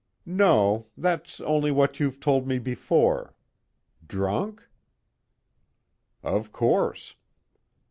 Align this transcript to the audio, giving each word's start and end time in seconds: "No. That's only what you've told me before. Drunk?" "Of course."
"No. 0.25 0.87
That's 0.97 1.39
only 1.41 1.69
what 1.69 1.99
you've 1.99 2.19
told 2.19 2.47
me 2.47 2.57
before. 2.57 3.35
Drunk?" 4.07 4.67
"Of 6.23 6.51
course." 6.51 7.13